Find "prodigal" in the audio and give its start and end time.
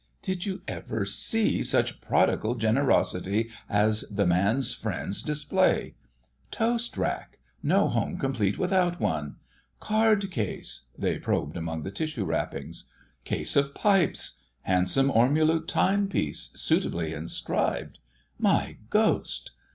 2.01-2.55